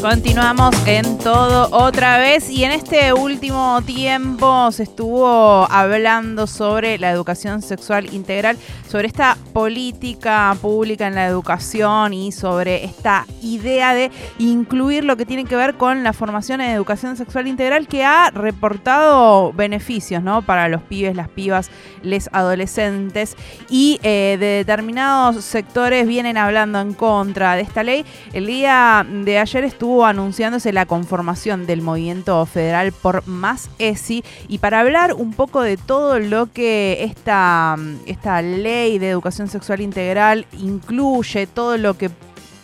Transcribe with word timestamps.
Continuamos 0.00 0.76
en 0.86 1.18
todo 1.18 1.68
otra 1.72 2.18
vez 2.18 2.48
y 2.50 2.62
en 2.62 2.70
este 2.70 3.12
último 3.12 3.82
tiempo 3.82 4.70
se 4.70 4.84
estuvo 4.84 5.66
hablando 5.68 6.46
sobre 6.46 6.98
la 6.98 7.10
educación 7.10 7.62
sexual 7.62 8.14
integral, 8.14 8.56
sobre 8.88 9.08
esta 9.08 9.36
política 9.52 10.56
pública 10.62 11.08
en 11.08 11.16
la 11.16 11.26
educación 11.26 12.14
y 12.14 12.30
sobre 12.30 12.84
esta 12.84 13.26
idea 13.42 13.92
de 13.92 14.12
incluir 14.38 15.02
lo 15.04 15.16
que 15.16 15.26
tiene 15.26 15.44
que 15.44 15.56
ver 15.56 15.74
con 15.74 16.04
la 16.04 16.12
formación 16.12 16.60
en 16.60 16.70
educación 16.70 17.16
sexual 17.16 17.48
integral 17.48 17.88
que 17.88 18.04
ha 18.04 18.30
reportado 18.30 19.52
beneficios 19.52 20.22
¿no? 20.22 20.42
para 20.42 20.68
los 20.68 20.80
pibes, 20.82 21.16
las 21.16 21.28
pibas, 21.28 21.72
les 22.02 22.30
adolescentes 22.32 23.36
y 23.68 23.98
eh, 24.04 24.36
de 24.38 24.46
determinados 24.46 25.44
sectores 25.44 26.06
vienen 26.06 26.36
hablando 26.36 26.80
en 26.80 26.94
contra 26.94 27.56
de 27.56 27.62
esta 27.62 27.82
ley. 27.82 28.04
El 28.32 28.46
día 28.46 29.04
de 29.08 29.40
ayer 29.40 29.64
estuvo 29.64 29.87
anunciándose 30.04 30.72
la 30.72 30.86
conformación 30.86 31.66
del 31.66 31.82
movimiento 31.82 32.44
federal 32.46 32.92
por 32.92 33.26
Más 33.26 33.70
ESI. 33.78 34.24
Y 34.48 34.58
para 34.58 34.80
hablar 34.80 35.14
un 35.14 35.32
poco 35.32 35.62
de 35.62 35.76
todo 35.76 36.18
lo 36.18 36.52
que 36.52 37.04
esta, 37.04 37.76
esta 38.06 38.42
ley 38.42 38.98
de 38.98 39.10
educación 39.10 39.48
sexual 39.48 39.80
integral 39.80 40.46
incluye, 40.52 41.46
todo 41.46 41.76
lo 41.78 41.96
que 41.96 42.10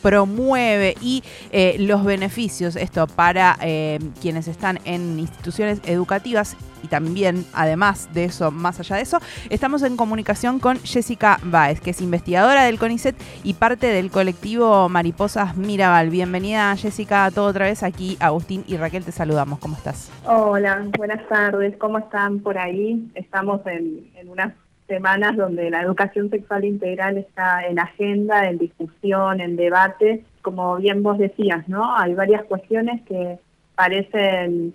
promueve 0.05 0.97
y 1.01 1.25
eh, 1.51 1.77
los 1.79 2.05
beneficios, 2.05 2.77
esto 2.77 3.07
para 3.07 3.57
eh, 3.63 3.99
quienes 4.21 4.49
están 4.49 4.79
en 4.85 5.19
instituciones 5.19 5.81
educativas 5.87 6.59
y 6.83 6.89
también, 6.89 7.47
además 7.55 8.11
de 8.13 8.27
eso, 8.27 8.51
más 8.51 8.79
allá 8.79 8.97
de 8.97 9.03
eso, 9.03 9.19
estamos 9.49 9.83
en 9.83 9.97
comunicación 9.97 10.59
con 10.59 10.79
Jessica 10.81 11.39
Baez, 11.43 11.81
que 11.81 11.91
es 11.91 12.03
investigadora 12.03 12.65
del 12.65 12.79
CONICET 12.79 13.17
y 13.45 13.55
parte 13.55 13.87
del 13.87 14.11
colectivo 14.11 14.91
Mariposas 14.91 15.57
Mirabal. 15.57 16.11
Bienvenida, 16.11 16.77
Jessica, 16.77 17.25
a 17.25 17.31
todo 17.31 17.47
otra 17.47 17.65
vez 17.65 17.83
aquí. 17.83 18.19
Agustín 18.21 18.63
y 18.67 18.77
Raquel, 18.77 19.05
te 19.05 19.13
saludamos. 19.13 19.59
¿Cómo 19.59 19.75
estás? 19.75 20.13
Hola, 20.27 20.87
buenas 20.99 21.27
tardes. 21.29 21.75
¿Cómo 21.79 21.97
están 21.99 22.41
por 22.41 22.59
ahí? 22.59 23.11
Estamos 23.15 23.63
en, 23.67 24.11
en 24.17 24.29
unas 24.29 24.53
semanas 24.87 25.37
donde 25.37 25.71
la 25.71 25.83
educación 25.83 26.31
sexual 26.31 26.65
integral 26.65 27.19
está 27.19 27.67
en 27.67 27.79
agenda, 27.79 28.49
en 28.49 28.59
discusión, 28.59 29.41
en 29.41 29.57
debate. 29.57 30.25
Como 30.43 30.77
bien 30.77 31.03
vos 31.03 31.19
decías, 31.19 31.69
¿no? 31.69 31.97
Hay 31.97 32.15
varias 32.15 32.45
cuestiones 32.45 33.03
que 33.03 33.39
parecen 33.75 34.75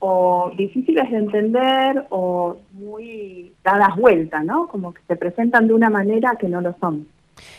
o 0.00 0.52
difíciles 0.56 1.10
de 1.10 1.16
entender 1.16 2.06
o 2.10 2.56
muy 2.72 3.52
dadas 3.64 3.96
vueltas, 3.96 4.44
¿no? 4.44 4.68
Como 4.68 4.94
que 4.94 5.00
se 5.08 5.16
presentan 5.16 5.66
de 5.66 5.74
una 5.74 5.90
manera 5.90 6.36
que 6.38 6.48
no 6.48 6.60
lo 6.60 6.76
son. 6.78 7.06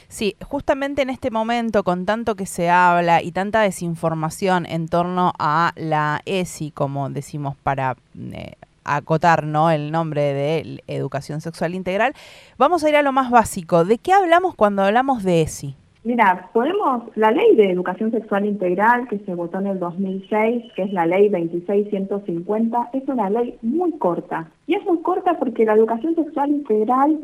Sí, 0.08 0.36
justamente 0.44 1.02
en 1.02 1.10
este 1.10 1.32
momento, 1.32 1.84
con 1.84 2.06
tanto 2.06 2.36
que 2.36 2.46
se 2.46 2.70
habla 2.70 3.22
y 3.22 3.32
tanta 3.32 3.62
desinformación 3.62 4.66
en 4.66 4.88
torno 4.88 5.34
a 5.40 5.72
la 5.76 6.22
ESI, 6.26 6.72
como 6.72 7.10
decimos 7.10 7.56
para 7.64 7.96
eh, 8.18 8.54
acotar 8.84 9.46
¿no? 9.46 9.72
el 9.72 9.92
nombre 9.92 10.22
de 10.34 10.84
Educación 10.88 11.42
Sexual 11.42 11.76
Integral, 11.76 12.14
vamos 12.58 12.84
a 12.84 12.90
ir 12.90 12.96
a 12.96 13.02
lo 13.02 13.12
más 13.12 13.32
básico. 13.32 13.86
¿De 13.86 13.98
qué 13.98 14.14
hablamos 14.14 14.56
cuando 14.56 14.84
hablamos 14.84 15.24
de 15.24 15.42
ESI? 15.42 15.76
Mira, 16.04 16.50
podemos, 16.54 17.04
la 17.16 17.30
ley 17.32 17.56
de 17.56 17.72
educación 17.72 18.12
sexual 18.12 18.46
integral 18.46 19.08
que 19.10 19.20
se 19.20 19.36
votó 19.36 19.60
en 19.60 19.68
el 19.68 19.80
2006, 19.80 20.72
que 20.74 20.84
es 20.84 20.94
la 20.94 21.06
ley 21.06 21.28
26150, 21.28 22.90
es 22.94 23.08
una 23.10 23.30
ley 23.30 23.58
muy 23.62 23.92
corta. 24.00 24.50
Y 24.66 24.76
es 24.76 24.86
muy 24.86 25.02
corta 25.02 25.38
porque 25.38 25.66
la 25.66 25.74
educación 25.74 26.16
sexual 26.16 26.52
integral 26.52 27.20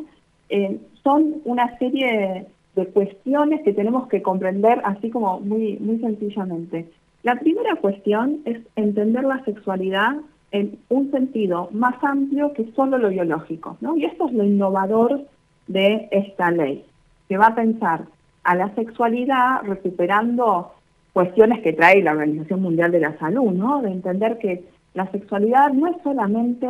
eh, 0.49 0.77
son 1.03 1.35
una 1.45 1.77
serie 1.77 2.47
de 2.75 2.87
cuestiones 2.87 3.61
que 3.63 3.71
tenemos 3.71 4.09
que 4.09 4.21
comprender 4.21 4.81
así 4.83 5.09
como 5.09 5.39
muy, 5.39 5.77
muy 5.79 5.99
sencillamente. 5.99 6.89
La 7.23 7.35
primera 7.39 7.77
cuestión 7.77 8.41
es 8.43 8.59
entender 8.75 9.23
la 9.23 9.43
sexualidad 9.45 10.17
en 10.55 10.79
un 10.87 11.11
sentido 11.11 11.67
más 11.73 12.01
amplio 12.01 12.53
que 12.53 12.71
solo 12.77 12.97
lo 12.97 13.09
biológico, 13.09 13.75
¿no? 13.81 13.97
Y 13.97 14.05
esto 14.05 14.27
es 14.27 14.33
lo 14.33 14.45
innovador 14.45 15.25
de 15.67 16.07
esta 16.11 16.49
ley, 16.49 16.85
que 17.27 17.37
va 17.37 17.47
a 17.47 17.55
pensar 17.55 18.05
a 18.45 18.55
la 18.55 18.73
sexualidad 18.73 19.63
recuperando 19.63 20.71
cuestiones 21.11 21.61
que 21.61 21.73
trae 21.73 22.01
la 22.01 22.13
Organización 22.13 22.61
Mundial 22.61 22.91
de 22.93 23.01
la 23.01 23.17
Salud, 23.19 23.51
¿no? 23.51 23.81
De 23.81 23.91
entender 23.91 24.37
que 24.37 24.63
la 24.93 25.11
sexualidad 25.11 25.73
no 25.73 25.87
es 25.87 25.97
solamente 26.03 26.67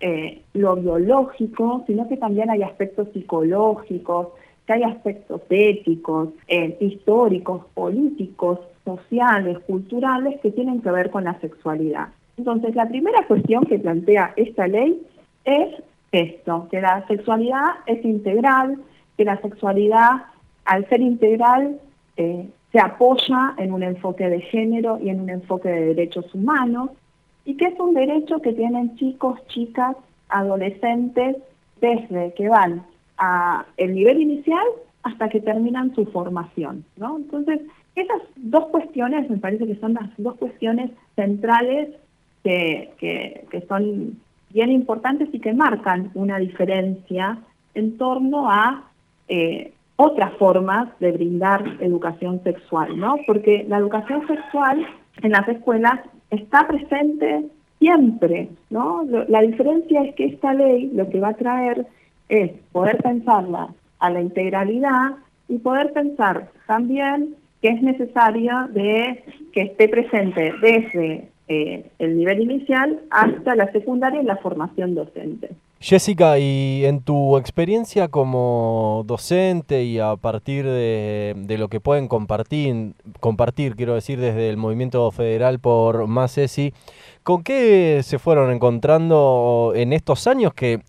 eh, 0.00 0.42
lo 0.52 0.76
biológico, 0.76 1.84
sino 1.86 2.06
que 2.08 2.18
también 2.18 2.50
hay 2.50 2.62
aspectos 2.62 3.08
psicológicos, 3.14 4.28
que 4.66 4.74
hay 4.74 4.82
aspectos 4.82 5.40
éticos, 5.48 6.28
eh, 6.48 6.76
históricos, 6.80 7.64
políticos, 7.72 8.58
sociales, 8.84 9.58
culturales 9.60 10.38
que 10.42 10.50
tienen 10.50 10.82
que 10.82 10.90
ver 10.90 11.10
con 11.10 11.24
la 11.24 11.40
sexualidad. 11.40 12.08
Entonces, 12.42 12.74
la 12.74 12.88
primera 12.88 13.24
cuestión 13.28 13.62
que 13.66 13.78
plantea 13.78 14.32
esta 14.34 14.66
ley 14.66 15.00
es 15.44 15.80
esto, 16.10 16.66
que 16.72 16.80
la 16.80 17.06
sexualidad 17.06 17.68
es 17.86 18.04
integral, 18.04 18.78
que 19.16 19.24
la 19.24 19.40
sexualidad, 19.40 20.24
al 20.64 20.88
ser 20.88 21.02
integral, 21.02 21.78
eh, 22.16 22.48
se 22.72 22.80
apoya 22.80 23.54
en 23.58 23.72
un 23.72 23.84
enfoque 23.84 24.28
de 24.28 24.40
género 24.40 24.98
y 25.00 25.10
en 25.10 25.20
un 25.20 25.30
enfoque 25.30 25.68
de 25.68 25.94
derechos 25.94 26.34
humanos, 26.34 26.90
y 27.44 27.56
que 27.56 27.66
es 27.66 27.78
un 27.78 27.94
derecho 27.94 28.42
que 28.42 28.52
tienen 28.54 28.96
chicos, 28.96 29.38
chicas, 29.46 29.96
adolescentes, 30.28 31.36
desde 31.80 32.34
que 32.34 32.48
van 32.48 32.84
a 33.18 33.66
el 33.76 33.94
nivel 33.94 34.20
inicial 34.20 34.66
hasta 35.04 35.28
que 35.28 35.40
terminan 35.40 35.94
su 35.94 36.06
formación, 36.06 36.84
¿no? 36.96 37.18
Entonces, 37.18 37.60
esas 37.94 38.20
dos 38.34 38.66
cuestiones 38.66 39.30
me 39.30 39.36
parece 39.36 39.64
que 39.64 39.76
son 39.76 39.94
las 39.94 40.10
dos 40.16 40.34
cuestiones 40.38 40.90
centrales 41.14 41.90
que, 42.44 42.92
que, 43.50 43.64
son 43.68 44.18
bien 44.50 44.70
importantes 44.70 45.28
y 45.32 45.38
que 45.38 45.52
marcan 45.52 46.10
una 46.14 46.38
diferencia 46.38 47.38
en 47.74 47.96
torno 47.96 48.50
a 48.50 48.84
eh, 49.28 49.72
otras 49.96 50.32
formas 50.34 50.88
de 50.98 51.12
brindar 51.12 51.76
educación 51.80 52.42
sexual, 52.42 52.98
¿no? 52.98 53.16
Porque 53.26 53.64
la 53.68 53.78
educación 53.78 54.26
sexual 54.26 54.86
en 55.22 55.30
las 55.30 55.48
escuelas 55.48 56.00
está 56.30 56.66
presente 56.66 57.46
siempre, 57.78 58.48
¿no? 58.70 59.04
La 59.28 59.42
diferencia 59.42 60.02
es 60.02 60.14
que 60.14 60.26
esta 60.26 60.54
ley 60.54 60.90
lo 60.94 61.08
que 61.08 61.20
va 61.20 61.28
a 61.28 61.34
traer 61.34 61.86
es 62.28 62.52
poder 62.72 62.98
pensarla 62.98 63.68
a 63.98 64.10
la 64.10 64.20
integralidad 64.20 65.16
y 65.48 65.58
poder 65.58 65.92
pensar 65.92 66.48
también 66.66 67.36
que 67.60 67.68
es 67.68 67.82
necesaria 67.82 68.68
de 68.72 69.22
que 69.52 69.62
esté 69.62 69.88
presente 69.88 70.52
desde 70.60 71.28
eh, 71.52 71.90
el 71.98 72.16
nivel 72.16 72.40
inicial 72.40 73.00
hasta 73.10 73.54
la 73.54 73.70
secundaria 73.72 74.22
y 74.22 74.24
la 74.24 74.36
formación 74.36 74.94
docente. 74.94 75.50
Jessica, 75.80 76.38
y 76.38 76.84
en 76.84 77.02
tu 77.02 77.36
experiencia 77.36 78.06
como 78.06 79.02
docente 79.04 79.82
y 79.82 79.98
a 79.98 80.14
partir 80.14 80.64
de, 80.64 81.56
lo 81.58 81.66
que 81.68 81.80
pueden 81.80 82.06
compartir, 82.06 82.92
compartir, 83.18 83.74
quiero 83.74 83.96
decir, 83.96 84.20
desde 84.20 84.48
el 84.48 84.56
movimiento 84.56 85.10
federal 85.10 85.58
por 85.58 86.06
Más 86.06 86.38
ESI, 86.38 86.72
¿con 87.24 87.42
qué 87.42 88.00
se 88.04 88.20
fueron 88.20 88.52
encontrando 88.52 89.72
en 89.74 89.92
estos 89.92 90.28
años 90.28 90.54
que 90.54 90.82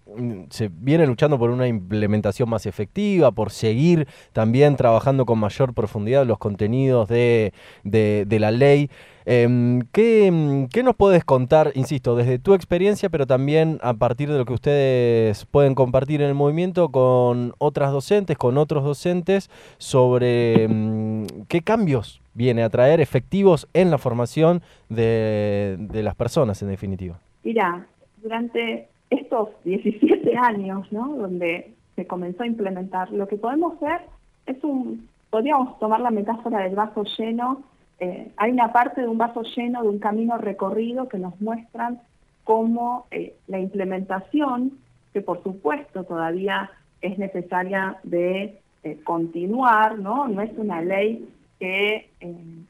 se 0.49 0.69
viene 0.69 1.05
luchando 1.07 1.37
por 1.37 1.49
una 1.49 1.67
implementación 1.67 2.49
más 2.49 2.65
efectiva, 2.65 3.31
por 3.31 3.51
seguir 3.51 4.07
también 4.31 4.75
trabajando 4.75 5.25
con 5.25 5.39
mayor 5.39 5.73
profundidad 5.73 6.25
los 6.25 6.37
contenidos 6.37 7.07
de, 7.07 7.53
de 7.83 8.39
la 8.39 8.51
ley? 8.51 8.89
Em, 9.25 9.81
¿qué, 9.91 10.67
¿qué, 10.71 10.83
nos 10.83 10.95
puedes 10.95 11.23
contar, 11.23 11.71
insisto, 11.75 12.15
desde 12.15 12.39
tu 12.39 12.53
experiencia, 12.53 13.09
pero 13.09 13.25
también 13.25 13.79
a 13.81 13.93
partir 13.93 14.29
de 14.29 14.37
lo 14.37 14.45
que 14.45 14.53
ustedes 14.53 15.45
pueden 15.45 15.75
compartir 15.75 16.21
en 16.21 16.27
el 16.27 16.33
movimiento 16.33 16.89
con 16.89 17.53
otras 17.57 17.91
docentes, 17.91 18.37
con 18.37 18.57
otros 18.57 18.83
docentes, 18.83 19.49
sobre 19.77 20.63
em, 20.63 21.25
qué 21.47 21.61
cambios 21.61 22.21
viene 22.33 22.63
a 22.63 22.69
traer 22.69 22.99
efectivos 22.99 23.67
en 23.73 23.91
la 23.91 23.97
formación 23.97 24.61
de, 24.89 25.77
de 25.79 26.03
las 26.03 26.15
personas, 26.15 26.61
en 26.61 26.69
definitiva? 26.69 27.19
Mira, 27.43 27.87
durante 28.21 28.89
estos 29.13 29.49
17 29.63 30.35
años, 30.37 30.91
¿no? 30.91 31.15
Donde 31.15 31.73
se 31.95 32.07
comenzó 32.07 32.43
a 32.43 32.47
implementar, 32.47 33.11
lo 33.11 33.27
que 33.27 33.37
podemos 33.37 33.79
ver 33.79 34.01
es 34.45 34.63
un, 34.63 35.07
podríamos 35.29 35.77
tomar 35.79 36.01
la 36.01 36.11
metáfora 36.11 36.59
del 36.59 36.75
vaso 36.75 37.03
lleno 37.17 37.63
eh, 38.03 38.31
hay 38.35 38.51
una 38.51 38.73
parte 38.73 38.99
de 38.99 39.07
un 39.07 39.17
vaso 39.17 39.43
lleno, 39.43 39.81
de 39.81 39.87
un 39.87 39.99
camino 39.99 40.37
recorrido 40.37 41.07
que 41.07 41.17
nos 41.17 41.39
muestran 41.39 42.01
cómo 42.43 43.05
eh, 43.11 43.35
la 43.47 43.59
implementación, 43.59 44.73
que 45.13 45.21
por 45.21 45.41
supuesto 45.41 46.03
todavía 46.03 46.69
es 47.01 47.17
necesaria 47.17 47.99
de 48.03 48.59
eh, 48.83 48.99
continuar, 49.05 49.99
¿no? 49.99 50.27
No 50.27 50.41
es 50.41 50.51
una 50.57 50.81
ley 50.81 51.29
que 51.59 52.09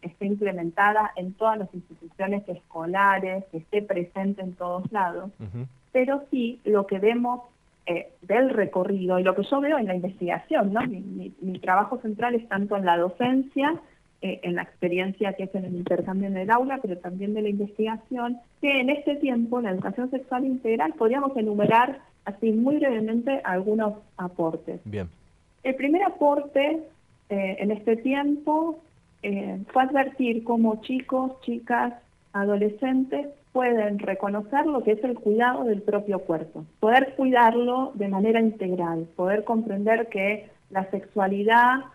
esté 0.04 0.26
implementada 0.28 1.12
en 1.16 1.34
todas 1.34 1.58
las 1.58 1.74
instituciones 1.74 2.48
escolares, 2.48 3.44
que 3.46 3.58
esté 3.58 3.82
presente 3.82 4.44
en 4.44 4.54
todos 4.54 4.92
lados, 4.92 5.32
pero 5.94 6.24
sí 6.30 6.60
lo 6.66 6.86
que 6.86 7.00
vemos 7.00 7.42
del 8.22 8.50
recorrido 8.50 9.20
y 9.20 9.24
lo 9.24 9.36
que 9.36 9.44
yo 9.44 9.60
veo 9.60 9.78
en 9.78 9.88
la 9.88 9.96
investigación, 9.96 10.72
¿no? 10.72 10.80
mi 10.88 11.60
trabajo 11.60 12.00
central 12.00 12.34
es 12.34 12.48
tanto 12.48 12.78
en 12.78 12.86
la 12.86 12.98
docencia, 12.98 13.82
eh, 14.26 14.40
en 14.44 14.56
la 14.56 14.62
experiencia 14.62 15.34
que 15.34 15.44
es 15.44 15.54
en 15.54 15.66
el 15.66 15.76
intercambio 15.76 16.30
en 16.30 16.38
el 16.38 16.50
aula, 16.50 16.80
pero 16.82 16.98
también 16.98 17.34
de 17.34 17.42
la 17.42 17.50
investigación, 17.50 18.40
que 18.62 18.80
en 18.80 18.90
este 18.90 19.18
tiempo 19.18 19.60
la 19.60 19.72
educación 19.72 20.10
sexual 20.12 20.46
integral 20.46 20.94
podríamos 20.94 21.36
enumerar 21.36 22.00
así 22.24 22.54
muy 22.54 22.78
brevemente 22.78 23.42
algunos 23.44 23.96
aportes. 24.16 24.80
Bien. 24.86 25.10
El 25.64 25.76
primer 25.76 26.04
aporte 26.04 26.84
eh, 27.28 27.58
en 27.60 27.72
este 27.72 27.98
tiempo 27.98 28.80
eh, 29.24 29.60
fue 29.74 29.84
advertir 29.84 30.46
cómo 30.46 30.82
chicos, 30.84 31.34
chicas, 31.42 31.94
adolescentes 32.32 33.28
pueden 33.54 34.00
reconocer 34.00 34.66
lo 34.66 34.84
que 34.84 34.94
es 34.94 35.04
el 35.04 35.14
cuidado 35.14 35.64
del 35.64 35.84
propio 35.84 36.20
cuerpo, 36.20 36.66
poder 36.80 37.14
cuidarlo 37.16 37.92
de 37.94 38.10
manera 38.10 38.42
integral, 38.42 39.08
poder 39.16 39.44
comprender 39.44 40.10
que 40.10 40.50
la 40.72 40.90
sexualidad 40.90 41.86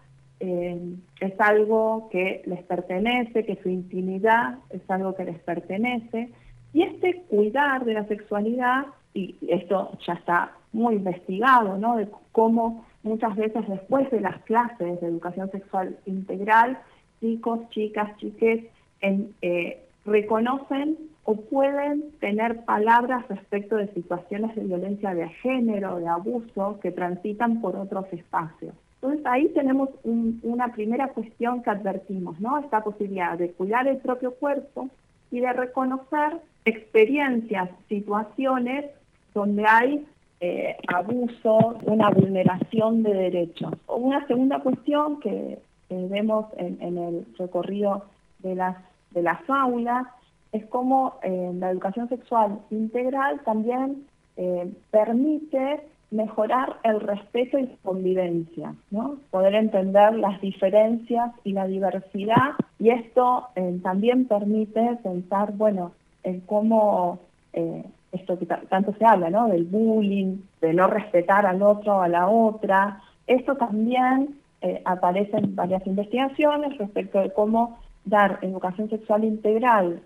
eh, 0.41 0.81
es 1.21 1.41
algo 1.41 2.09
que 2.13 2.43
les 2.47 2.63
pertenece, 2.63 3.45
que 3.45 3.61
su 3.61 3.69
intimidad 3.69 4.59
es 4.71 4.89
algo 4.89 5.17
que 5.17 5.25
les 5.25 5.39
pertenece. 5.41 6.31
Y 6.73 6.83
este 6.83 7.23
cuidar 7.29 7.85
de 7.85 7.95
la 7.95 8.07
sexualidad, 8.07 8.87
y 9.13 9.35
esto 9.49 9.99
ya 10.07 10.13
está 10.13 10.53
muy 10.73 10.95
investigado, 10.95 11.77
¿no? 11.77 11.97
De 11.97 12.09
cómo 12.31 12.85
muchas 13.03 13.35
veces 13.35 13.67
después 13.67 14.09
de 14.13 14.21
las 14.21 14.41
clases 14.45 15.01
de 15.01 15.07
educación 15.09 15.51
sexual 15.51 15.97
integral, 16.07 16.79
chicos, 17.21 17.69
chicas, 17.71 18.17
chiques, 18.19 18.65
eh, 19.01 19.83
reconocen 20.05 20.97
o 21.31 21.37
pueden 21.37 22.11
tener 22.21 22.65
palabras 22.65 23.29
respecto 23.29 23.77
de 23.77 23.89
situaciones 23.89 24.57
de 24.57 24.65
violencia 24.65 25.13
de 25.13 25.29
género, 25.29 25.99
de 25.99 26.09
abuso, 26.09 26.81
que 26.81 26.91
transitan 26.91 27.61
por 27.61 27.77
otros 27.77 28.07
espacios. 28.13 28.75
Entonces 28.95 29.27
ahí 29.27 29.49
tenemos 29.49 29.91
una 30.05 30.73
primera 30.73 31.09
cuestión 31.09 31.63
que 31.63 31.69
advertimos, 31.69 32.41
¿no? 32.41 32.57
Esta 32.57 32.83
posibilidad 32.83 33.37
de 33.37 33.51
cuidar 33.53 33.87
el 33.89 33.99
propio 33.99 34.37
cuerpo 34.37 34.89
y 35.31 35.41
de 35.41 35.53
reconocer 35.53 36.41
experiencias, 36.65 37.69
situaciones 37.91 38.87
donde 39.35 39.67
hay 39.67 40.07
eh, 40.41 40.79
abuso, 40.87 41.79
una 41.83 42.09
vulneración 42.09 43.03
de 43.03 43.13
derechos. 43.13 43.75
Una 43.87 44.27
segunda 44.29 44.61
cuestión 44.61 45.21
que 45.21 45.59
vemos 45.91 46.47
en, 46.57 46.97
el 46.97 47.27
recorrido 47.39 48.07
de 48.39 48.55
las, 48.55 48.79
de 49.11 49.21
las 49.21 49.41
aulas 49.47 50.07
es 50.53 50.65
cómo 50.67 51.19
eh, 51.23 51.53
la 51.55 51.71
educación 51.71 52.09
sexual 52.09 52.59
integral 52.71 53.41
también 53.45 54.07
eh, 54.37 54.73
permite 54.91 55.81
mejorar 56.13 56.77
el 56.85 57.01
respeto 57.01 57.59
y 57.59 57.67
la 57.67 57.77
convivencia, 57.83 58.75
¿no? 58.91 59.17
Poder 59.31 59.55
entender 59.57 60.15
las 60.15 60.41
diferencias 60.41 61.33
y 61.43 61.53
la 61.53 61.67
diversidad 61.67 62.55
y 62.79 62.91
esto 62.91 63.49
eh, 63.57 63.79
también 63.83 64.27
permite 64.27 64.97
pensar, 65.03 65.53
bueno, 65.53 65.91
en 66.23 66.41
cómo 66.43 67.19
eh, 67.53 67.85
esto 68.13 68.39
que 68.39 68.47
tanto 68.47 68.95
se 68.95 69.05
habla, 69.05 69.29
¿no? 69.29 69.49
Del 69.49 69.65
bullying, 69.65 70.39
de 70.61 70.73
no 70.73 70.87
respetar 70.87 71.45
al 71.45 71.61
otro 71.61 71.97
o 71.97 72.01
a 72.01 72.09
la 72.09 72.29
otra. 72.29 73.03
Esto 73.27 73.57
también 73.57 74.37
aparece 74.85 75.37
en 75.37 75.55
varias 75.55 75.87
investigaciones 75.87 76.79
respecto 76.79 77.21
de 77.21 77.33
cómo 77.33 77.79
dar 78.09 78.39
educación 78.43 78.89
sexual 78.91 79.25
integral, 79.25 80.03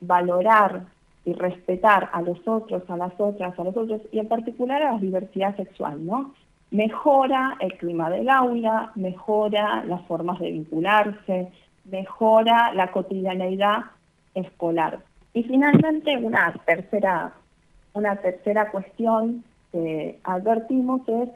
valorar 0.00 0.82
y 1.24 1.32
respetar 1.32 2.10
a 2.12 2.20
los 2.22 2.46
otros, 2.46 2.82
a 2.88 2.96
las 2.96 3.12
otras, 3.18 3.58
a 3.58 3.64
los 3.64 3.76
otros, 3.76 4.02
y 4.12 4.18
en 4.18 4.28
particular 4.28 4.82
a 4.82 4.92
la 4.92 4.98
diversidad 4.98 5.56
sexual, 5.56 6.04
¿no? 6.04 6.34
Mejora 6.70 7.56
el 7.60 7.74
clima 7.78 8.10
del 8.10 8.28
aula, 8.28 8.92
mejora 8.94 9.84
las 9.84 10.02
formas 10.02 10.38
de 10.40 10.50
vincularse, 10.50 11.52
mejora 11.84 12.74
la 12.74 12.90
cotidianeidad 12.90 13.84
escolar. 14.34 14.98
Y 15.32 15.44
finalmente 15.44 16.16
una 16.16 16.52
tercera, 16.66 17.32
una 17.92 18.16
tercera 18.16 18.70
cuestión 18.70 19.44
que 19.70 20.18
advertimos 20.24 21.08
es 21.08 21.28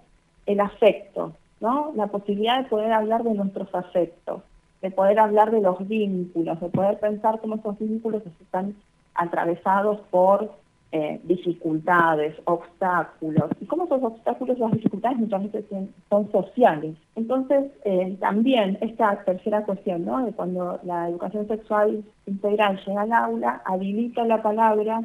el 0.47 0.61
afecto, 0.61 1.35
¿no? 1.61 1.93
La 1.95 2.09
posibilidad 2.09 2.63
de 2.63 2.69
poder 2.69 2.93
hablar 2.93 3.23
de 3.23 3.35
nuestros 3.35 3.73
afectos, 3.75 4.43
de 4.83 4.91
poder 4.91 5.19
hablar 5.19 5.51
de 5.51 5.61
los 5.61 5.87
vínculos, 5.87 6.61
de 6.61 6.69
poder 6.69 6.99
pensar 7.01 7.41
cómo 7.41 7.57
esos 7.57 7.79
vínculos 7.79 8.23
están 8.41 8.75
atravesados 9.15 10.01
por 10.11 10.53
eh, 10.91 11.21
dificultades, 11.25 12.35
obstáculos. 12.45 13.51
Y 13.61 13.67
cómo 13.67 13.85
esos 13.85 14.03
obstáculos, 14.03 14.57
esas 14.57 14.73
dificultades 14.73 15.19
muchas 15.19 15.43
veces 15.43 15.65
son, 16.09 16.33
sociales. 16.33 16.97
Entonces, 17.15 17.71
eh, 17.85 18.17
también 18.21 18.79
esta 18.81 19.23
tercera 19.25 19.65
cuestión, 19.65 20.07
¿no? 20.07 20.25
De 20.25 20.33
cuando 20.33 20.81
la 20.85 21.09
educación 21.11 21.47
sexual 21.47 22.05
integral 22.25 22.81
llega 22.87 23.03
al 23.03 23.13
aula, 23.13 23.61
habilita 23.67 24.25
la 24.25 24.41
palabra, 24.41 25.03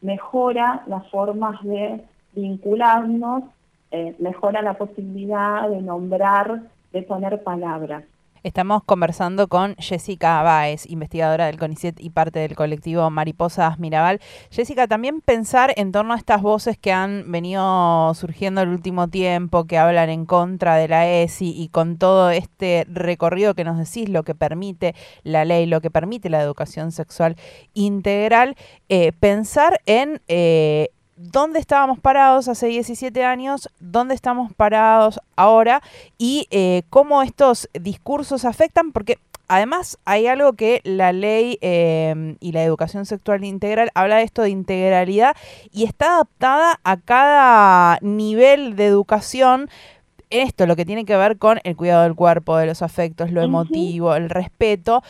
mejora 0.00 0.84
las 0.86 1.06
formas 1.10 1.62
de 1.62 2.02
vincularnos, 2.32 3.44
eh, 3.90 4.14
mejora 4.18 4.62
la 4.62 4.74
posibilidad 4.74 5.68
de 5.68 5.82
nombrar, 5.82 6.62
de 6.92 7.02
poner 7.02 7.42
palabras. 7.42 8.04
Estamos 8.42 8.84
conversando 8.84 9.48
con 9.48 9.74
Jessica 9.76 10.42
Báez, 10.42 10.88
investigadora 10.88 11.46
del 11.46 11.58
CONICET 11.58 12.00
y 12.00 12.10
parte 12.10 12.38
del 12.38 12.54
colectivo 12.54 13.10
Mariposas 13.10 13.80
Mirabal. 13.80 14.20
Jessica, 14.50 14.86
también 14.86 15.20
pensar 15.20 15.72
en 15.76 15.90
torno 15.90 16.14
a 16.14 16.16
estas 16.16 16.40
voces 16.40 16.78
que 16.78 16.92
han 16.92 17.32
venido 17.32 18.14
surgiendo 18.14 18.60
el 18.60 18.68
último 18.68 19.08
tiempo, 19.08 19.66
que 19.66 19.78
hablan 19.78 20.08
en 20.08 20.24
contra 20.24 20.76
de 20.76 20.86
la 20.86 21.08
ESI 21.08 21.52
y 21.56 21.68
con 21.68 21.98
todo 21.98 22.30
este 22.30 22.86
recorrido 22.88 23.54
que 23.54 23.64
nos 23.64 23.76
decís, 23.76 24.08
lo 24.08 24.22
que 24.22 24.36
permite 24.36 24.94
la 25.24 25.44
ley, 25.44 25.66
lo 25.66 25.80
que 25.80 25.90
permite 25.90 26.30
la 26.30 26.40
educación 26.40 26.92
sexual 26.92 27.36
integral, 27.74 28.56
eh, 28.88 29.12
pensar 29.12 29.80
en 29.86 30.22
eh, 30.28 30.90
dónde 31.18 31.58
estábamos 31.58 31.98
parados 31.98 32.48
hace 32.48 32.68
17 32.68 33.24
años, 33.24 33.68
dónde 33.80 34.14
estamos 34.14 34.52
parados 34.54 35.20
ahora 35.36 35.82
y 36.16 36.46
eh, 36.50 36.82
cómo 36.90 37.22
estos 37.22 37.68
discursos 37.74 38.44
afectan, 38.44 38.92
porque 38.92 39.18
además 39.48 39.98
hay 40.04 40.28
algo 40.28 40.52
que 40.52 40.80
la 40.84 41.12
ley 41.12 41.58
em, 41.60 42.36
y 42.40 42.52
la 42.52 42.62
educación 42.62 43.04
sexual 43.04 43.44
integral 43.44 43.90
habla 43.94 44.16
de 44.16 44.22
esto 44.22 44.42
de 44.42 44.50
integralidad 44.50 45.36
y 45.72 45.84
está 45.84 46.14
adaptada 46.14 46.80
a 46.84 46.96
cada 46.98 47.98
nivel 48.00 48.76
de 48.76 48.86
educación. 48.86 49.68
Esto, 50.30 50.66
lo 50.66 50.76
que 50.76 50.84
tiene 50.84 51.04
que 51.04 51.16
ver 51.16 51.38
con 51.38 51.58
el 51.64 51.74
cuidado 51.74 52.02
del 52.02 52.14
cuerpo, 52.14 52.56
de 52.58 52.66
los 52.66 52.82
afectos, 52.82 53.32
lo 53.32 53.42
emotivo, 53.42 54.14
el 54.14 54.28
respeto, 54.28 55.02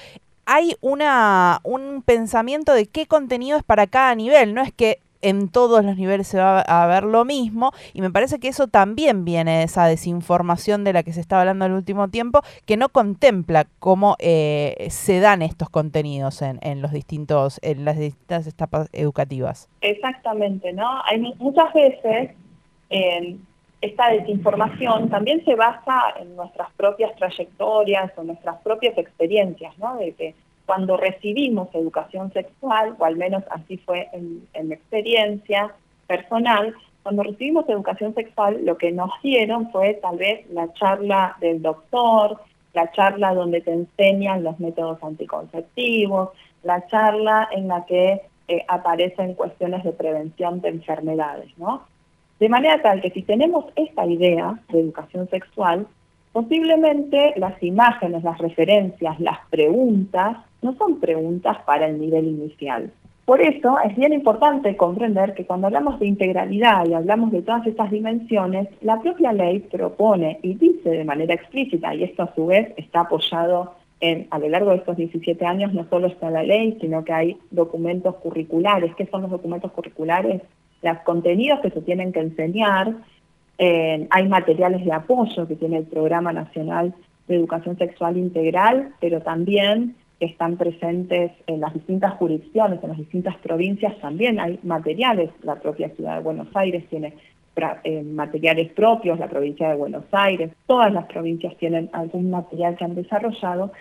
hay 0.47 0.77
una, 0.81 1.61
un 1.65 2.03
pensamiento 2.03 2.73
de 2.73 2.87
qué 2.87 3.07
contenido 3.07 3.59
es 3.59 3.65
para 3.65 3.89
cada 3.89 4.15
nivel. 4.15 4.55
No 4.55 4.63
es 4.63 4.73
que 4.73 5.01
en 5.23 5.49
todos 5.49 5.85
los 5.85 5.97
niveles 5.97 6.29
se 6.29 6.39
va 6.39 6.61
a 6.61 6.87
ver 6.87 7.05
lo 7.05 7.25
mismo 7.25 7.73
y 7.93 8.01
me 8.01 8.11
parece 8.11 8.39
que 8.39 8.49
eso 8.49 8.69
también 8.69 9.25
viene 9.25 9.59
de 9.59 9.65
esa 9.65 9.87
desinformación 9.87 10.85
de 10.85 10.93
la 10.93 11.03
que 11.03 11.13
se 11.13 11.21
está 11.21 11.41
hablando 11.41 11.65
en 11.65 11.73
el 11.73 11.79
último 11.79 12.09
tiempo 12.09 12.41
que 12.67 12.77
no 12.77 12.89
contempla 12.89 13.67
cómo 13.79 14.17
eh, 14.19 14.87
se 14.91 15.21
dan 15.21 15.43
estos 15.43 15.71
contenidos 15.71 16.43
en, 16.43 16.59
en, 16.63 16.83
los 16.83 16.93
distintos 16.93 17.59
en 17.63 17.85
las 17.85 17.99
distintas 17.99 18.47
etapas 18.47 18.89
educativas. 18.93 19.69
Exactamente 19.81 20.73
no 20.73 21.03
hay 21.05 21.19
muchas 21.19 21.73
veces 21.73 22.31
esta 23.81 24.11
desinformación 24.11 25.09
también 25.09 25.45
se 25.45 25.55
basa 25.55 26.15
en 26.21 26.35
nuestras 26.37 26.73
propias 26.73 27.15
trayectorias 27.17 28.13
o 28.17 28.25
nuestras 28.25 28.61
propias 28.63 28.97
experiencias 28.99 29.77
no 29.79 29.97
de 29.97 30.13
que 30.13 30.35
cuando 30.69 30.99
recibimos 30.99 31.75
educación 31.75 32.31
sexual, 32.35 32.95
o 32.99 33.07
al 33.07 33.17
menos 33.17 33.43
así 33.51 33.79
fue 33.79 34.07
en, 34.13 34.47
mi 34.69 34.75
experiencia 34.75 35.73
personal, 36.07 36.75
cuando 37.03 37.23
recibimos 37.23 37.67
educación 37.71 38.15
sexual, 38.15 38.67
lo 38.67 38.77
que 38.77 38.93
nos 38.93 39.11
dieron 39.23 39.71
fue 39.73 39.95
tal 39.95 40.19
vez 40.19 40.47
la 40.51 40.71
charla 40.75 41.39
del 41.41 41.63
doctor, 41.63 42.43
la 42.75 42.93
charla 42.93 43.33
donde 43.33 43.63
te 43.63 43.73
enseñan 43.73 44.45
los 44.45 44.61
métodos 44.61 45.03
anticonceptivos, 45.03 46.33
la 46.63 46.87
charla 46.87 47.49
en 47.51 47.69
la 47.69 47.87
que 47.87 48.21
eh, 48.49 48.65
aparecen 48.69 49.33
cuestiones 49.33 49.83
de 49.85 49.93
prevención 49.93 50.61
de 50.61 50.69
enfermedades, 50.69 51.49
¿no? 51.57 51.85
De 52.39 52.51
manera 52.51 52.83
tal 52.83 53.01
que 53.01 53.11
si 53.11 53.23
tenemos 53.23 53.65
esta 53.75 54.05
idea 54.05 54.61
de 54.69 54.81
educación 54.81 55.31
sexual, 55.31 55.87
posiblemente 56.31 57.33
las 57.37 57.61
imágenes, 57.63 58.23
las 58.23 58.37
referencias, 58.37 59.19
las 59.19 59.39
preguntas 59.49 60.37
no 60.63 60.75
son 60.77 61.01
preguntas 61.01 61.59
para 61.65 61.87
el 61.87 62.01
nivel 62.01 62.27
inicial. 62.27 62.91
Por 63.29 63.43
eso 63.43 63.77
es 63.85 63.95
bien 63.95 64.15
importante 64.15 64.75
comprender 64.75 65.35
que 65.35 65.45
cuando 65.45 65.67
hablamos 65.67 66.01
de 66.01 66.07
integralidad 66.07 66.87
y 66.87 66.95
hablamos 66.95 67.31
de 67.31 67.43
todas 67.43 67.67
estas 67.67 67.91
dimensiones, 67.91 68.69
la 68.81 69.01
propia 69.01 69.35
ley 69.35 69.59
propone 69.59 70.41
y 70.43 70.55
dice 70.55 70.89
de 70.89 71.05
manera 71.05 71.35
explícita, 71.35 71.95
y 71.95 72.05
esto 72.05 72.23
a 72.23 72.35
su 72.35 72.47
vez 72.47 72.73
está 72.79 73.01
apoyado 73.01 73.75
en, 74.01 74.29
a 74.31 74.39
lo 74.39 74.49
largo 74.49 74.71
de 74.71 74.77
estos 74.77 74.97
17 74.97 75.45
años, 75.45 75.75
no 75.75 75.87
solo 75.91 76.07
está 76.07 76.31
la 76.31 76.43
ley, 76.43 76.79
sino 76.81 77.05
que 77.05 77.13
hay 77.13 77.37
documentos 77.51 78.15
curriculares. 78.15 78.95
¿Qué 78.95 79.05
son 79.05 79.21
los 79.21 79.31
documentos 79.31 79.73
curriculares? 79.73 80.41
Los 80.81 80.97
contenidos 81.01 81.61
que 81.61 81.69
se 81.69 81.83
tienen 81.83 82.13
que 82.13 82.21
enseñar, 82.21 82.95
eh, 83.59 84.07
hay 84.09 84.27
materiales 84.27 84.87
de 84.87 84.93
apoyo 84.93 85.47
que 85.47 85.57
tiene 85.57 85.77
el 85.77 85.85
Programa 85.85 86.33
Nacional 86.33 86.95
de 87.27 87.37
educación 87.37 87.77
sexual 87.77 88.17
integral, 88.17 88.95
pero 89.01 89.21
también 89.21 89.97
están 90.21 90.57
presentes 90.57 91.33
en 91.47 91.61
las 91.61 91.75
distintas 91.75 92.15
jurisdicciones, 92.15 92.83
en 92.83 92.89
las 92.91 92.99
distintas 92.99 93.37
provincias 93.39 93.97
también 94.01 94.41
hay 94.41 94.59
materiales. 94.63 95.31
La 95.43 95.57
propia 95.57 95.91
ciudad 95.91 96.17
de 96.17 96.23
Buenos 96.23 96.49
Aires 96.55 96.85
tiene 96.89 97.15
eh, 97.85 98.03
materiales 98.03 98.73
propios, 98.73 99.19
la 99.19 99.29
provincia 99.29 99.69
de 99.69 99.75
Buenos 99.75 100.05
Aires, 100.13 100.53
todas 100.67 100.93
las 100.93 101.07
provincias 101.07 101.57
tienen 101.57 101.91
algún 101.93 102.31
material 102.31 102.77
que 102.77 102.85
han 102.85 102.95
desarrollado, 102.95 103.73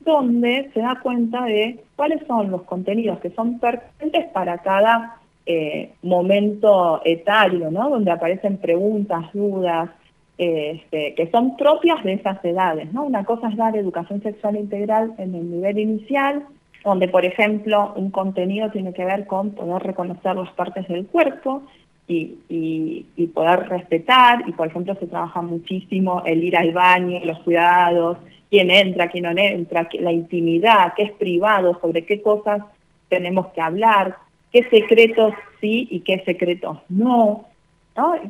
donde 0.00 0.70
se 0.72 0.80
da 0.80 0.98
cuenta 1.02 1.44
de 1.44 1.80
cuáles 1.96 2.26
son 2.26 2.50
los 2.50 2.62
contenidos 2.62 3.18
que 3.20 3.30
son 3.30 3.58
pertinentes 3.58 4.26
para 4.32 4.58
cada 4.58 5.18
eh, 5.44 5.92
momento 6.02 7.02
etario, 7.04 7.70
¿no? 7.70 7.90
donde 7.90 8.10
aparecen 8.10 8.56
preguntas, 8.56 9.26
dudas, 9.34 9.90
este, 10.38 11.14
que 11.14 11.30
son 11.30 11.56
propias 11.56 12.02
de 12.04 12.14
esas 12.14 12.44
edades. 12.44 12.92
¿no? 12.92 13.04
Una 13.04 13.24
cosa 13.24 13.48
es 13.48 13.56
dar 13.56 13.76
educación 13.76 14.22
sexual 14.22 14.56
integral 14.56 15.14
en 15.18 15.34
el 15.34 15.50
nivel 15.50 15.78
inicial, 15.78 16.44
donde, 16.84 17.08
por 17.08 17.24
ejemplo, 17.24 17.92
un 17.96 18.10
contenido 18.10 18.70
tiene 18.70 18.92
que 18.92 19.04
ver 19.04 19.26
con 19.26 19.50
poder 19.52 19.82
reconocer 19.82 20.36
las 20.36 20.52
partes 20.52 20.86
del 20.88 21.06
cuerpo 21.06 21.62
y, 22.06 22.36
y, 22.48 23.26
poder 23.34 23.68
respetar, 23.68 24.44
y 24.46 24.52
por 24.52 24.68
ejemplo 24.68 24.94
se 24.94 25.08
trabaja 25.08 25.42
muchísimo 25.42 26.22
el 26.24 26.44
ir 26.44 26.56
al 26.56 26.72
baño, 26.72 27.20
los 27.24 27.40
cuidados, 27.40 28.18
quién 28.48 28.70
entra, 28.70 29.08
quién 29.08 29.24
no 29.24 29.30
entra, 29.30 29.88
la 29.98 30.12
intimidad, 30.12 30.92
qué 30.96 31.04
es 31.04 31.12
privado, 31.12 31.78
sobre 31.80 32.04
qué 32.04 32.22
cosas 32.22 32.62
tenemos 33.08 33.48
que 33.48 33.60
hablar, 33.60 34.16
qué 34.52 34.62
secretos 34.70 35.34
sí 35.60 35.88
y 35.90 36.00
qué 36.00 36.22
secretos 36.24 36.78
no, 36.88 37.46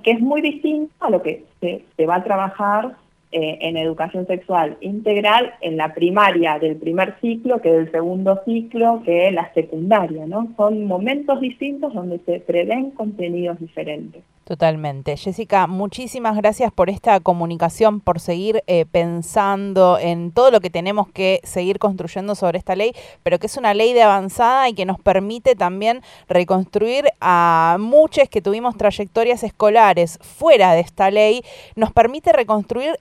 que 0.02 0.12
es 0.12 0.20
muy 0.20 0.40
distinto 0.42 0.92
a 1.00 1.10
lo 1.10 1.22
que 1.22 1.44
se, 1.60 2.06
va 2.06 2.16
a 2.16 2.24
trabajar 2.24 2.96
eh, 3.38 3.58
en 3.60 3.76
educación 3.76 4.26
sexual 4.26 4.78
integral 4.80 5.52
en 5.60 5.76
la 5.76 5.92
primaria 5.92 6.58
del 6.58 6.76
primer 6.76 7.20
ciclo 7.20 7.60
que 7.60 7.70
del 7.70 7.90
segundo 7.90 8.40
ciclo 8.46 9.02
que 9.04 9.30
la 9.30 9.52
secundaria, 9.52 10.24
¿no? 10.24 10.54
Son 10.56 10.86
momentos 10.86 11.38
distintos 11.42 11.92
donde 11.92 12.18
se 12.20 12.40
prevén 12.40 12.92
contenidos 12.92 13.60
diferentes. 13.60 14.22
Totalmente. 14.46 15.16
Jessica, 15.16 15.66
muchísimas 15.66 16.36
gracias 16.36 16.72
por 16.72 16.88
esta 16.88 17.18
comunicación, 17.18 18.00
por 18.00 18.20
seguir 18.20 18.62
eh, 18.68 18.86
pensando 18.86 19.98
en 20.00 20.30
todo 20.30 20.52
lo 20.52 20.60
que 20.60 20.70
tenemos 20.70 21.08
que 21.08 21.40
seguir 21.42 21.80
construyendo 21.80 22.36
sobre 22.36 22.56
esta 22.56 22.76
ley, 22.76 22.92
pero 23.24 23.40
que 23.40 23.48
es 23.48 23.56
una 23.56 23.74
ley 23.74 23.92
de 23.92 24.04
avanzada 24.04 24.68
y 24.68 24.74
que 24.74 24.84
nos 24.84 25.00
permite 25.00 25.56
también 25.56 26.00
reconstruir 26.28 27.06
a 27.20 27.76
muchos 27.80 28.28
que 28.28 28.40
tuvimos 28.40 28.76
trayectorias 28.76 29.42
escolares 29.42 30.20
fuera 30.22 30.74
de 30.74 30.80
esta 30.80 31.10
ley, 31.10 31.42
nos 31.74 31.92
permite 31.92 32.32
reconstruir 32.32 33.00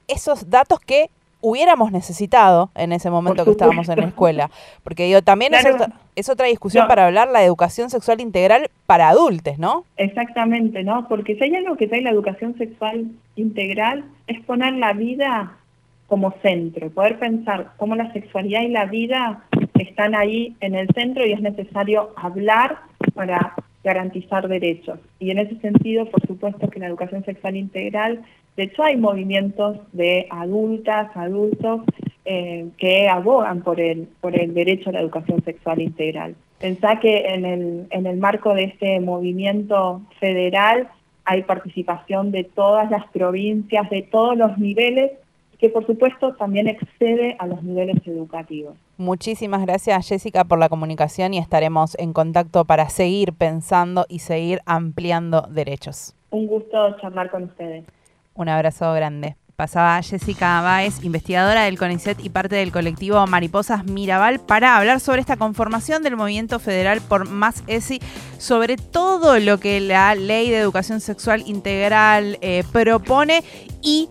datos 0.50 0.79
que 0.79 1.10
hubiéramos 1.41 1.91
necesitado 1.91 2.72
en 2.74 2.91
ese 2.91 3.12
momento 3.12 3.46
que 3.46 3.51
estábamos 3.51 3.88
en 3.89 4.00
la 4.00 4.08
escuela. 4.08 4.50
Porque 4.84 5.05
digo, 5.05 5.22
también 5.22 5.53
es, 6.15 6.29
otra, 6.29 6.48
discusión 6.48 6.88
para 6.88 7.05
hablar 7.05 7.27
la 7.27 7.44
educación 7.44 7.91
sexual 7.91 8.20
integral 8.20 8.72
para 8.88 9.10
adultos, 9.10 9.60
¿no? 9.60 9.86
Exactamente, 9.98 10.84
¿no? 10.84 11.08
Porque 11.08 11.36
si 11.36 11.44
hay 11.44 11.55
algo 11.55 11.77
que 11.77 11.88
trae 11.88 12.01
la 12.01 12.10
educación 12.10 12.58
sexual 12.58 13.12
integral 13.36 14.05
es 14.25 14.44
poner 14.44 14.74
la 14.74 14.94
vida 14.94 15.55
como 16.08 16.34
centro, 16.41 16.89
poder 16.89 17.20
pensar 17.20 17.74
cómo 17.77 17.96
la 17.96 18.12
sexualidad 18.13 18.62
y 18.62 18.70
la 18.70 18.86
vida 18.86 19.44
están 19.75 20.15
ahí 20.15 20.55
en 20.62 20.74
el 20.74 20.88
centro 20.96 21.25
y 21.27 21.34
es 21.34 21.41
necesario 21.41 22.12
hablar 22.15 22.79
para 23.13 23.53
garantizar 23.84 24.48
derechos. 24.48 25.00
Y 25.20 25.29
en 25.29 25.38
ese 25.38 25.60
sentido, 25.60 26.10
por 26.10 26.25
supuesto 26.25 26.70
que 26.70 26.79
la 26.79 26.88
educación 26.88 27.24
sexual 27.24 27.55
integral 27.55 28.24
de 28.58 28.64
hecho, 28.64 28.84
hay 28.84 28.96
movimientos 28.96 29.78
de 29.92 30.28
adultas, 30.30 31.10
adultos, 31.16 31.82
eh, 32.24 32.70
que 32.78 33.08
abogan 33.08 33.62
por 33.62 33.80
el, 33.80 34.08
por 34.22 34.40
el 34.40 34.54
derecho 34.54 34.90
a 34.90 34.94
la 34.94 35.02
educación 35.02 35.44
sexual 35.44 35.82
integral. 35.82 36.36
Pensá 36.60 37.00
que 37.00 37.28
en 37.28 37.46
el, 37.46 37.88
en 37.90 38.06
el 38.08 38.18
marco 38.18 38.54
de 38.54 38.64
este 38.64 39.00
movimiento 39.00 40.02
federal 40.20 40.88
hay 41.26 41.44
participación 41.44 42.32
de 42.32 42.44
todas 42.44 42.90
las 42.90 43.06
provincias, 43.10 43.90
de 43.90 44.04
todos 44.04 44.38
los 44.38 44.58
niveles, 44.58 45.12
que 45.60 45.70
por 45.70 45.86
supuesto 45.86 46.36
también 46.36 46.68
excede 46.68 47.36
a 47.40 47.48
los 47.48 47.62
niveles 47.62 47.98
educativos. 48.08 48.76
Muchísimas 48.98 49.66
gracias 49.66 50.08
Jessica 50.08 50.46
por 50.46 50.60
la 50.60 50.70
comunicación 50.70 51.34
y 51.34 51.40
estaremos 51.40 51.96
en 52.00 52.14
contacto 52.14 52.66
para 52.66 52.90
seguir 52.90 53.34
pensando 53.34 54.06
y 54.08 54.20
seguir 54.20 54.62
ampliando 54.66 55.42
derechos. 55.50 56.16
Un 56.32 56.48
gusto 56.48 56.98
charlar 57.00 57.30
con 57.30 57.44
ustedes. 57.44 57.86
Un 58.36 58.50
abrazo 58.50 58.92
grande. 58.94 59.38
Pasaba 59.56 60.01
Jessica 60.01 60.60
Báez, 60.60 61.01
investigadora 61.04 61.63
del 61.63 61.77
CONICET 61.77 62.20
y 62.22 62.30
parte 62.30 62.58
del 62.58 62.74
colectivo 62.74 63.25
Mariposas 63.25 63.86
Mirabal, 63.86 64.42
para 64.42 64.75
hablar 64.75 65.00
sobre 65.00 65.22
esta 65.22 65.38
conformación 65.38 66.04
del 66.04 66.18
movimiento 66.18 66.60
federal 66.60 67.00
por 67.00 67.30
Más 67.30 67.63
ESI, 67.68 68.01
sobre 68.38 68.75
todo 68.75 69.39
lo 69.39 69.58
que 69.62 69.80
la 69.80 70.13
ley 70.15 70.50
de 70.50 70.58
educación 70.58 71.00
sexual 71.00 71.44
integral 71.48 72.38
eh, 72.42 72.65
propone 72.74 73.46
y 73.82 74.10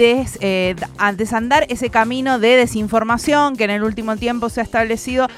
eh, 0.00 0.74
desandar 1.16 1.64
ese 1.68 1.90
camino 1.90 2.40
de 2.40 2.56
desinformación 2.56 3.54
que 3.54 3.62
en 3.62 3.70
el 3.70 3.84
último 3.84 4.16
tiempo 4.16 4.48
se 4.48 4.60
ha 4.60 4.64
establecido 4.64 5.28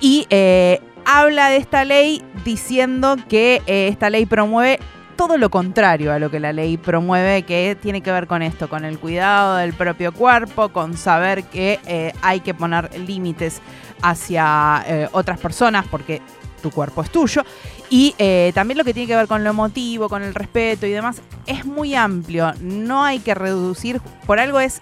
y 0.00 0.28
eh, 0.30 0.78
habla 1.04 1.48
de 1.48 1.56
esta 1.56 1.84
ley 1.84 2.22
diciendo 2.44 3.16
que 3.28 3.60
esta 3.66 4.10
ley 4.10 4.26
promueve 4.26 4.78
todo 5.16 5.38
lo 5.38 5.50
contrario 5.50 6.12
a 6.12 6.18
lo 6.18 6.30
que 6.30 6.40
la 6.40 6.52
ley 6.52 6.76
promueve, 6.76 7.42
que 7.42 7.76
tiene 7.80 8.00
que 8.00 8.12
ver 8.12 8.26
con 8.26 8.42
esto, 8.42 8.68
con 8.68 8.84
el 8.84 8.98
cuidado 8.98 9.56
del 9.56 9.72
propio 9.72 10.12
cuerpo, 10.12 10.70
con 10.70 10.96
saber 10.96 11.44
que 11.44 11.80
eh, 11.86 12.12
hay 12.22 12.40
que 12.40 12.54
poner 12.54 12.98
límites 12.98 13.60
hacia 14.02 14.84
eh, 14.86 15.08
otras 15.12 15.38
personas 15.38 15.86
porque 15.90 16.20
tu 16.62 16.70
cuerpo 16.70 17.02
es 17.02 17.10
tuyo. 17.10 17.42
Y 17.90 18.14
eh, 18.18 18.52
también 18.54 18.78
lo 18.78 18.84
que 18.84 18.94
tiene 18.94 19.06
que 19.06 19.16
ver 19.16 19.26
con 19.26 19.44
lo 19.44 19.50
emotivo, 19.50 20.08
con 20.08 20.22
el 20.22 20.34
respeto 20.34 20.86
y 20.86 20.90
demás, 20.90 21.20
es 21.46 21.64
muy 21.64 21.94
amplio. 21.94 22.52
No 22.60 23.04
hay 23.04 23.18
que 23.18 23.34
reducir, 23.34 24.00
por 24.26 24.40
algo 24.40 24.60
es 24.60 24.80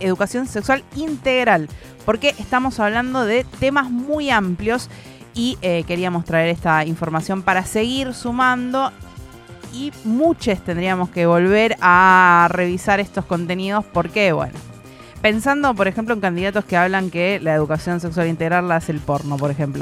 educación 0.00 0.46
sexual 0.46 0.82
integral, 0.94 1.68
porque 2.04 2.34
estamos 2.38 2.80
hablando 2.80 3.24
de 3.24 3.44
temas 3.60 3.90
muy 3.90 4.30
amplios 4.30 4.88
y 5.34 5.56
queríamos 5.86 6.24
traer 6.24 6.48
esta 6.48 6.86
información 6.86 7.42
para 7.42 7.66
seguir 7.66 8.14
sumando 8.14 8.92
y 9.72 9.92
muchos 10.04 10.60
tendríamos 10.60 11.10
que 11.10 11.26
volver 11.26 11.76
a 11.80 12.48
revisar 12.50 13.00
estos 13.00 13.24
contenidos 13.24 13.84
porque, 13.92 14.32
bueno, 14.32 14.54
pensando, 15.20 15.74
por 15.74 15.88
ejemplo, 15.88 16.14
en 16.14 16.20
candidatos 16.20 16.64
que 16.64 16.76
hablan 16.76 17.10
que 17.10 17.40
la 17.40 17.54
educación 17.54 18.00
sexual 18.00 18.28
integral 18.28 18.68
la 18.68 18.76
hace 18.76 18.92
el 18.92 19.00
porno, 19.00 19.36
por 19.36 19.50
ejemplo. 19.50 19.74